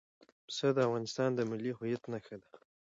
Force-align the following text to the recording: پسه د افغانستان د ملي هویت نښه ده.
پسه 0.45 0.67
د 0.75 0.77
افغانستان 0.87 1.29
د 1.33 1.39
ملي 1.49 1.71
هویت 1.77 2.03
نښه 2.11 2.35
ده. 2.41 2.49